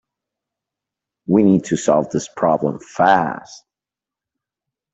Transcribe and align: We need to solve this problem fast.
We 1.27 1.43
need 1.43 1.65
to 1.65 1.77
solve 1.77 2.09
this 2.09 2.27
problem 2.27 2.79
fast. 2.79 3.63